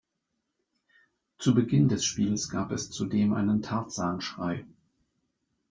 Zu 1.37 1.53
Beginn 1.53 1.87
des 1.87 2.03
Spiels 2.05 2.49
gab 2.49 2.71
es 2.71 2.89
zudem 2.89 3.33
einen 3.33 3.61
Tarzan-Schrei. 3.61 4.65